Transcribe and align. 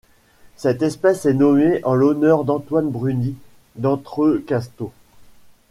Cette 0.55 0.81
espèce 0.81 1.27
est 1.27 1.33
nommée 1.35 1.79
en 1.85 1.93
l'honneur 1.93 2.43
d'Antoine 2.43 2.89
Bruny 2.89 3.35
d'Entrecasteaux. 3.75 4.91